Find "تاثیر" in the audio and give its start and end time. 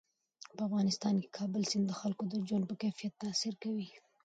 3.23-3.53